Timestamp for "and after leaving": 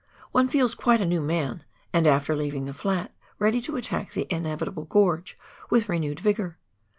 1.93-2.65